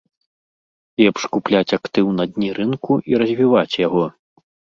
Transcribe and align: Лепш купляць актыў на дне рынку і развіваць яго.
Лепш 1.01 1.21
купляць 1.35 1.75
актыў 1.77 2.07
на 2.21 2.27
дне 2.33 2.49
рынку 2.61 2.93
і 3.11 3.21
развіваць 3.25 3.79
яго. 3.87 4.03